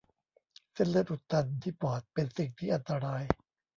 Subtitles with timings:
[0.73, 3.23] เส้นเลือดอุดตันที่ปอดเป็นสิ่งที่อันตราย